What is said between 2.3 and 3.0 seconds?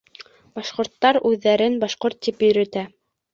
йөрөтә